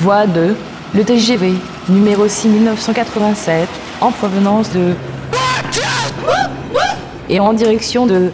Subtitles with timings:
[0.00, 0.54] voie de
[0.94, 1.52] le TGV
[1.88, 3.68] numéro 6 1987
[4.00, 4.94] en provenance de
[7.28, 8.32] et en direction de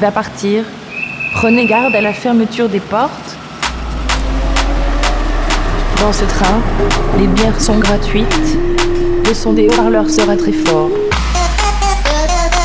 [0.00, 0.64] va partir.
[1.34, 3.36] Prenez garde à la fermeture des portes.
[6.00, 6.60] Dans ce train,
[7.18, 8.58] les bières sont gratuites.
[9.26, 10.90] Le son des haut-parleurs sera très fort.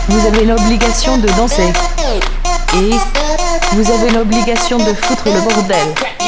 [0.10, 1.72] Vous avez l'obligation de danser.
[2.76, 2.92] Et
[3.74, 6.21] vous avez l'obligation de foutre le bordel.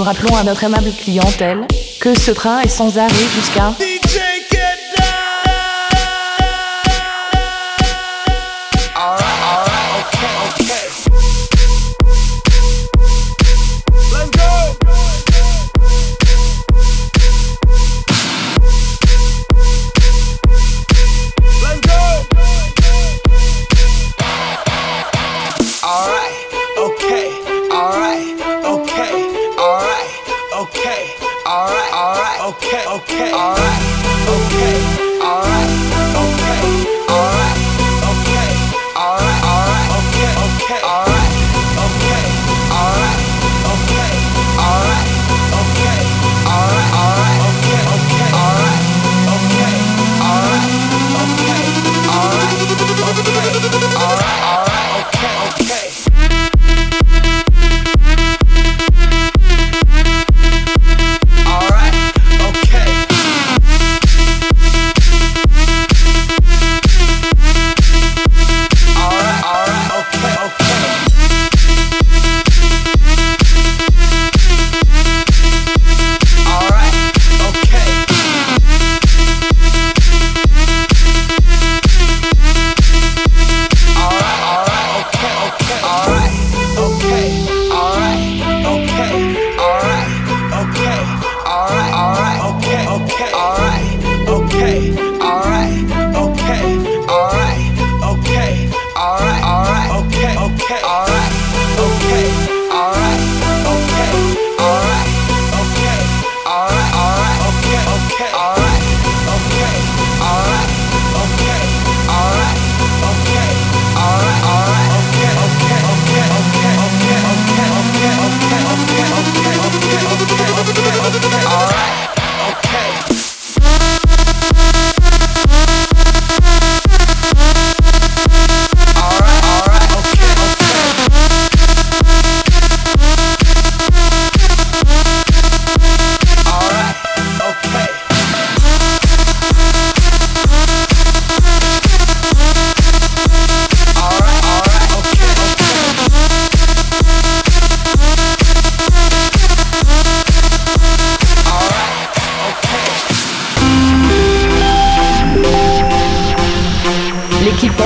[0.00, 1.66] nous rappelons à notre aimable clientèle
[2.00, 3.74] que ce train est sans arrêt jusqu'à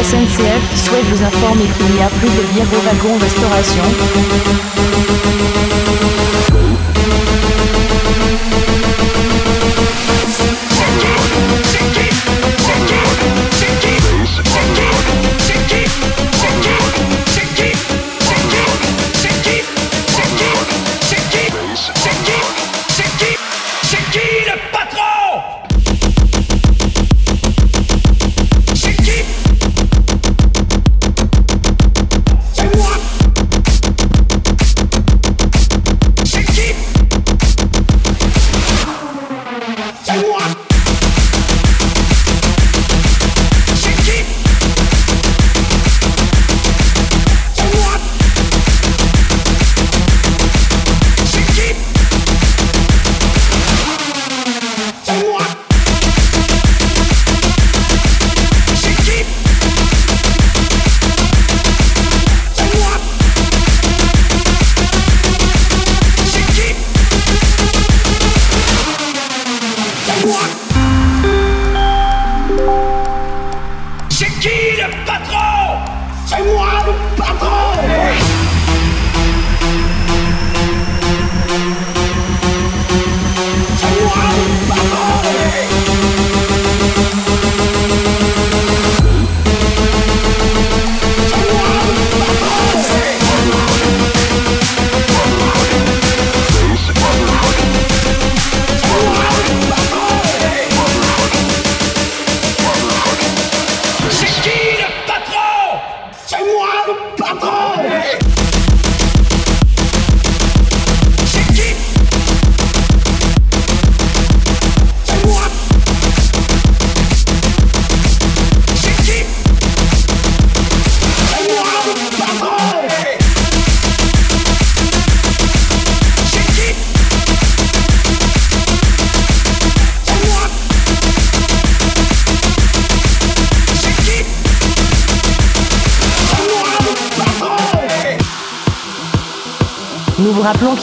[0.02, 3.82] SNCF souhaite vous informer qu'il n'y a plus de bière au wagon restauration.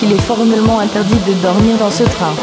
[0.02, 2.34] Qu'il est formellement interdit de dormir dans ce train.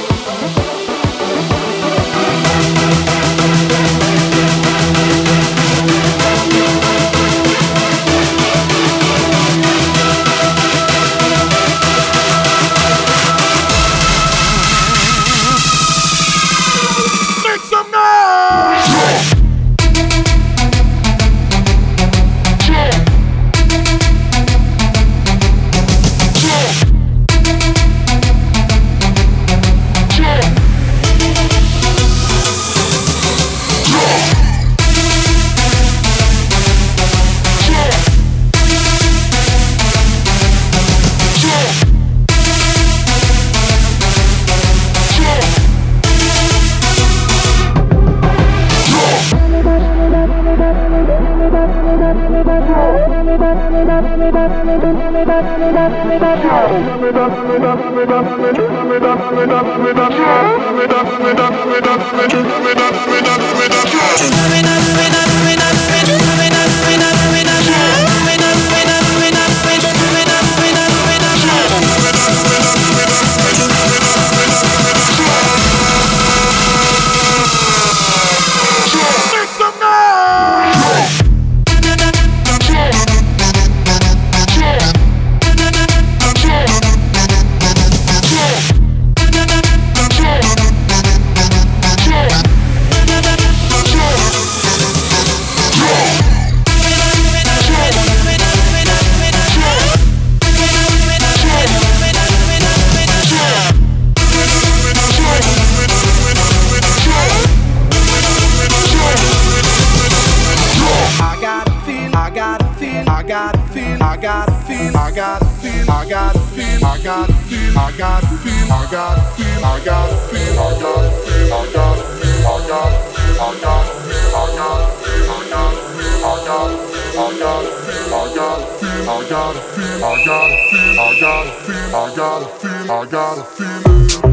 [131.21, 134.28] got a feel, I got a feel, I got a feeling.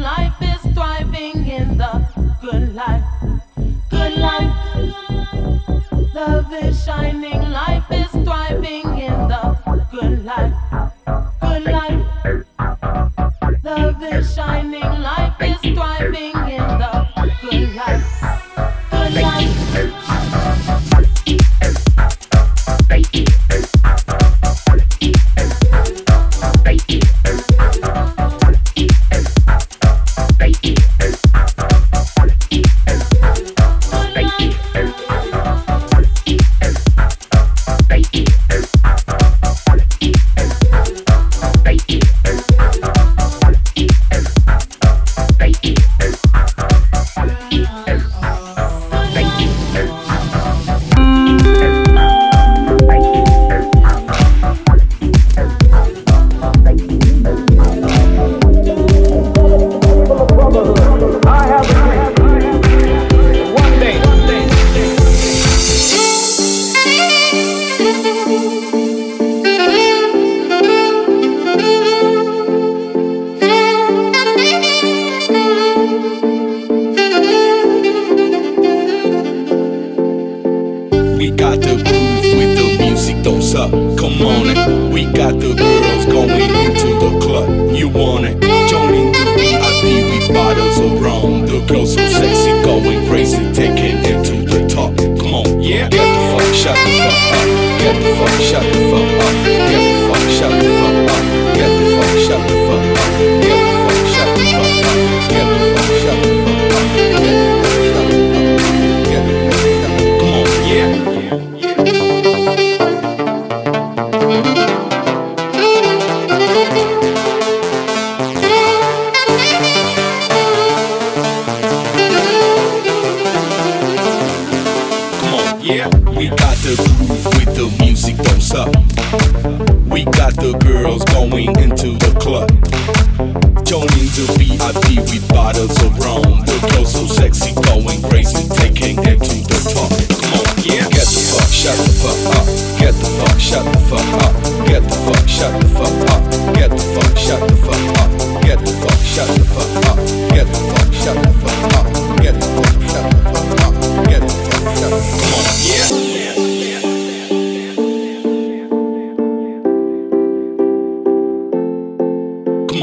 [0.00, 0.06] Good
[4.16, 4.54] life,
[6.48, 7.69] the shining light.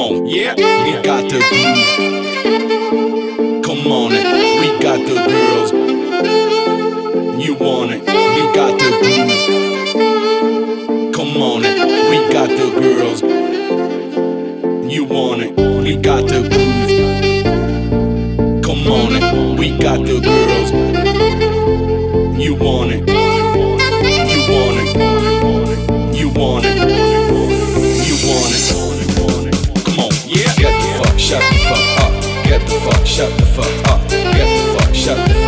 [0.07, 1.87] On, yeah, we got the groove.
[3.63, 4.25] Come on, it,
[4.61, 5.71] we got the girls.
[7.43, 9.31] You want it, we got the groove.
[11.13, 11.77] Come on, it,
[12.09, 13.21] we got the girls.
[14.91, 16.91] You want it, we got the groove.
[18.63, 20.96] Come on, it, we got the girls.
[33.57, 34.09] Fuck up.
[34.09, 35.46] Get the fuck, shut the fuck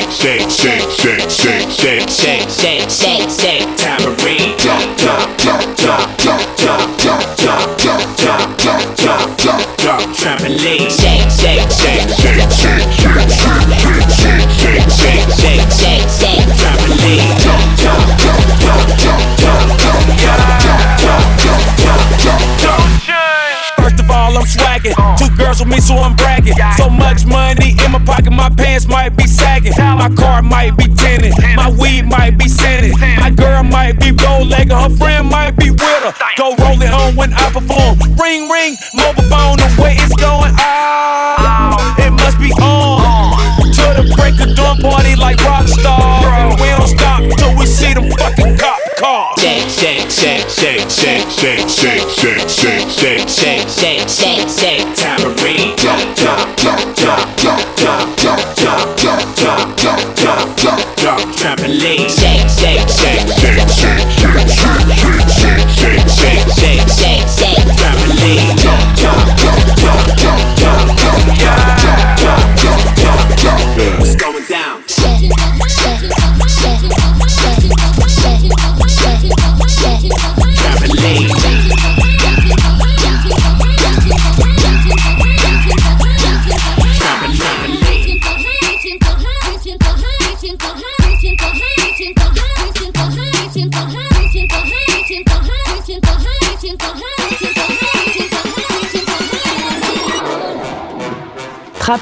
[0.00, 4.56] shake, shake, shake, shake, shake, shake, shake, shake, shake, shake, tambourine.
[4.56, 10.88] Drop, drop, drop, drop, drop, drop, drop, drop, drop, drop, drop, drop, drop, drop, trampoline.
[10.88, 12.41] Shake, shake, shake, shake,
[25.36, 26.54] girls with me, so I'm bragging.
[26.76, 29.72] So much money in my pocket, my pants might be sagging.
[29.78, 31.34] My car might be tinted.
[31.56, 32.98] My weed might be scented.
[33.18, 34.72] My girl might be gold legged.
[34.72, 36.12] Her friend might be with her.
[36.36, 37.98] Go roll it on when I perform.
[38.20, 40.52] Ring, ring, mobile phone, the way it's going.
[40.58, 43.36] Oh, it must be on.
[43.58, 46.60] To the break of dawn party like rockstar.
[46.60, 48.71] We don't stop till we see them fucking cop
[49.02, 49.34] cars.
[49.42, 55.74] Shake, shake, shake, shake, shake, shake, shake, shake, shake, shake, shake, shake, shake, shake, tambourine.
[55.76, 62.21] Drop, drop, drop, drop, drop, drop, drop, drop, drop, drop, drop, drop, drop, trampoline.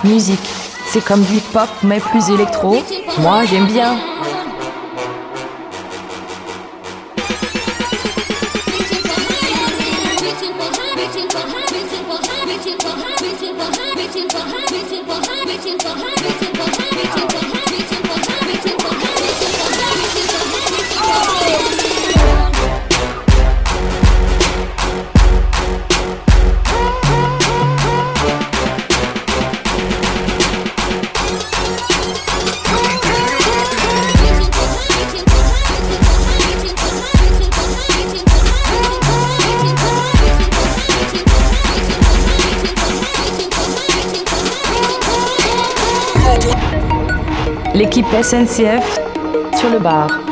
[0.04, 0.40] Music,
[0.86, 2.76] c'est comme du pop mais plus électro.
[3.18, 3.96] Moi j'aime bien.
[48.12, 49.00] SNCF
[49.56, 50.29] sur le bar.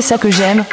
[0.00, 0.64] C'est ça que j'aime.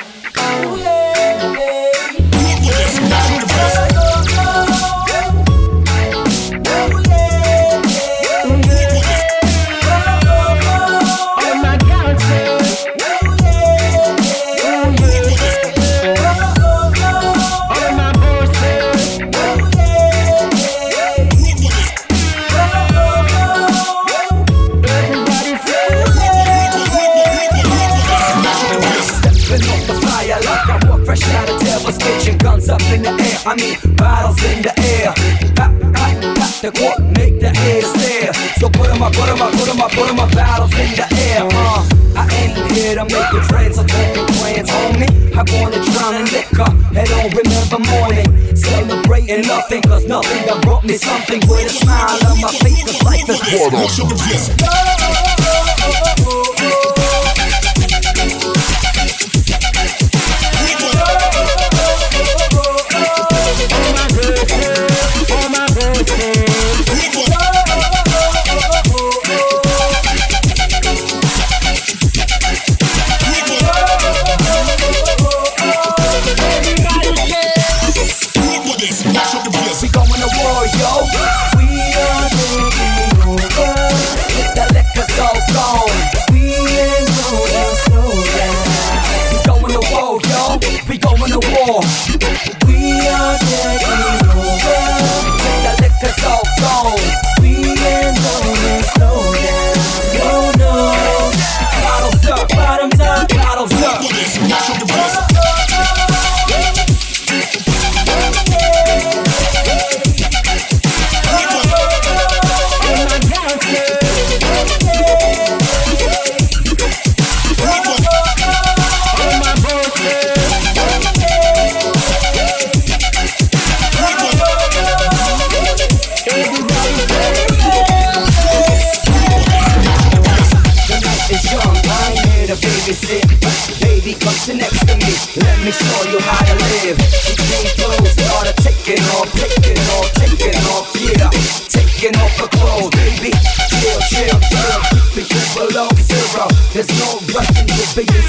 [53.69, 54.76] Jordan.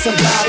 [0.09, 0.49] somebody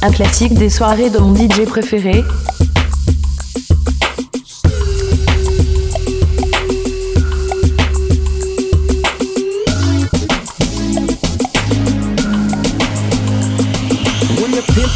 [0.00, 2.24] Un classique des soirées de mon DJ préféré,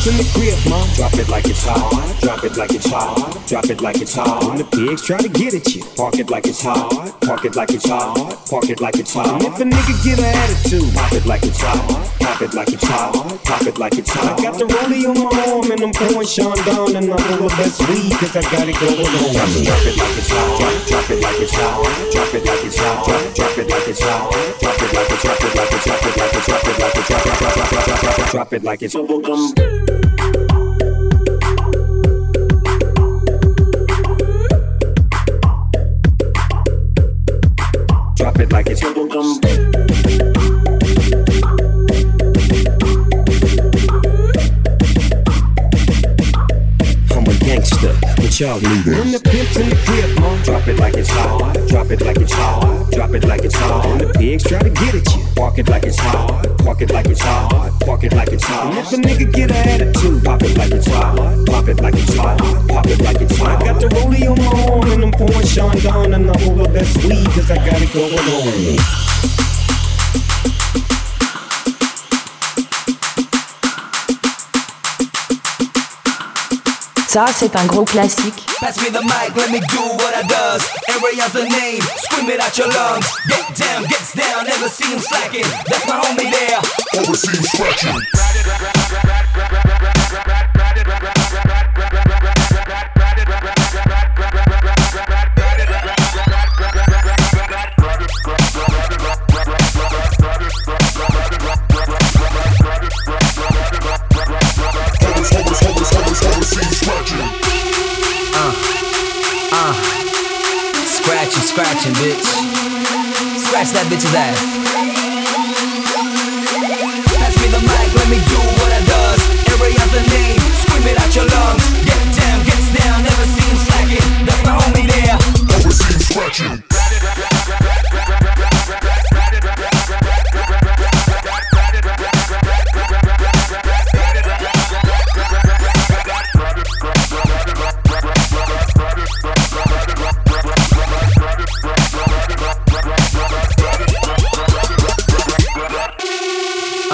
[0.06, 0.82] in the crib, ma.
[0.96, 1.94] Drop it like it's hot.
[2.20, 3.46] Drop it like it's hot.
[3.46, 4.42] Drop it like it's hot.
[4.48, 6.90] When the pigs try to get at you, park it like it's hot.
[7.22, 8.16] Park it like it's hot.
[8.50, 9.28] Park it like it's hot.
[9.28, 11.78] And if a nigga get an attitude, pop it like it's hot.
[12.18, 13.12] Pop it like it's hot.
[13.44, 14.38] Pop it like it's hot.
[14.38, 17.52] I got the rollie on my arm and I'm pouring Sean down and I'm of
[17.54, 19.30] best weed cause I got it going on.
[19.32, 20.58] Drop it, drop it like it's hot.
[20.58, 21.78] Drop, drop it like it's hot.
[22.10, 23.06] Drop it like it's hot.
[23.06, 24.32] Drop, drop it like it's hot.
[24.58, 26.42] Drop it like it's drop it like it's drop it like it's drop it like
[26.42, 29.91] it's drop it drop it drop it drop it drop it like it's
[48.42, 48.86] y'all this.
[48.86, 51.54] When the pimp's in the crib, ma, drop it like it's hot.
[51.68, 52.90] Drop it like it's hot.
[52.90, 53.86] Drop it like it's hot.
[53.86, 55.22] And the pigs try to get at you.
[55.36, 56.58] Park it like it's hot.
[56.58, 57.72] Park it like it's hot.
[57.86, 58.66] Park it like it's hot.
[58.66, 61.16] And if a nigga get an attitude, pop it like it's hot.
[61.46, 62.38] Pop it like it's hot.
[62.68, 63.62] Pop it like it's hot.
[63.62, 66.60] I got the rollie on my arm and I'm pouring Sean Don and the whole
[66.60, 69.12] of that weed cause I got it going on.
[77.12, 78.46] Ça, c'est un gros classique.
[78.58, 80.62] Pass me the mic, let me do what I does.
[80.88, 83.06] Area's the name, scream it out your lungs.
[83.28, 85.44] Get down, gets down, never see him slacking.
[85.68, 86.58] That's my homie there.
[86.98, 88.81] Overseas scratching.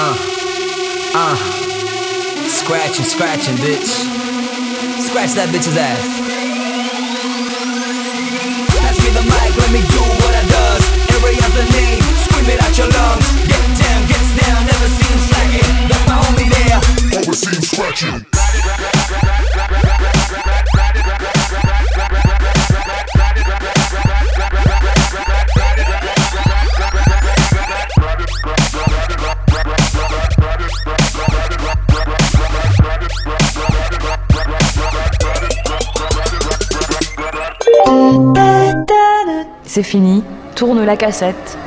[0.00, 0.14] Uh,
[1.12, 1.37] uh.
[2.46, 4.06] Scratching, scratching, bitch.
[5.02, 6.06] Scratch that bitch's ass.
[8.78, 10.84] Pass me the mic, let me do what I does.
[11.18, 13.26] Area's the name, scream it out your lungs.
[13.42, 15.72] Get down, gets down, never see him slacking.
[15.90, 16.78] That's my homie there.
[17.18, 18.38] Overseas scratching.
[39.79, 40.25] C'est fini,
[40.57, 41.58] tourne la cassette.